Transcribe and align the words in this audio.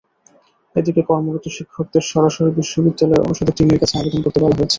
এদিকে 0.75 1.01
কর্মরত 1.09 1.45
শিক্ষকদের 1.57 2.03
সরাসরি 2.11 2.51
বিশ্ববিদ্যালয়ের 2.59 3.23
অনুষদের 3.25 3.55
ডিনের 3.57 3.79
কাছে 3.81 3.95
আবেদন 3.97 4.21
করতে 4.23 4.39
বলা 4.41 4.55
হয়েছে। 4.55 4.69